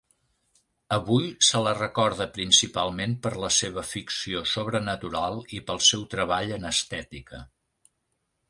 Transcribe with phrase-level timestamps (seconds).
[0.95, 6.67] Avui se la recorda principalment per la seva ficció sobrenatural i pel seu treball en
[6.75, 7.47] estètica.